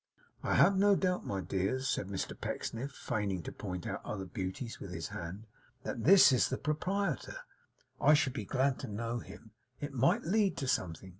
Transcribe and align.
'I 0.43 0.55
have 0.55 0.77
no 0.77 0.95
doubt, 0.95 1.27
my 1.27 1.41
dears,' 1.41 1.87
said 1.87 2.07
Mr 2.07 2.33
Pecksniff, 2.35 2.91
feigning 2.91 3.43
to 3.43 3.51
point 3.51 3.85
out 3.85 4.03
other 4.03 4.25
beauties 4.25 4.79
with 4.79 4.91
his 4.91 5.09
hand, 5.09 5.45
'that 5.83 6.05
this 6.05 6.31
is 6.31 6.49
the 6.49 6.57
proprietor. 6.57 7.35
I 8.01 8.15
should 8.15 8.33
be 8.33 8.45
glad 8.45 8.79
to 8.79 8.87
know 8.87 9.19
him. 9.19 9.51
It 9.79 9.93
might 9.93 10.23
lead 10.23 10.57
to 10.57 10.67
something. 10.67 11.09